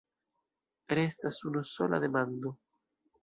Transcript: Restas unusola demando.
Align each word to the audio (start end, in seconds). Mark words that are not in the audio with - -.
Restas 0.87 1.43
unusola 1.45 1.99
demando. 1.99 2.57